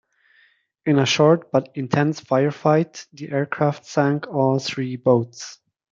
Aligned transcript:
In 0.83 0.97
a 0.97 1.05
short 1.05 1.51
but 1.51 1.69
intense 1.75 2.19
firefight, 2.21 3.05
the 3.13 3.29
aircraft 3.29 3.85
sank 3.85 4.25
all 4.25 4.57
three 4.57 4.95
boats. 4.95 5.59